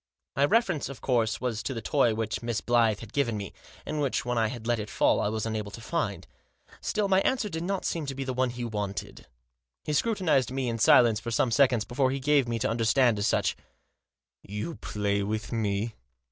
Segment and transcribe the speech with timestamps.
[0.35, 3.53] My reference, of course, was to the toy which Miss Blyth had given me,
[3.85, 6.25] and which, when I had let it fall, I was unable to find.
[6.81, 9.27] Still my answer did not seem to be the one he wanted.
[9.83, 13.19] He scrutinised me in silence for some seconds before he gave me to under stand
[13.19, 13.55] as much."
[14.57, 15.93] You play with me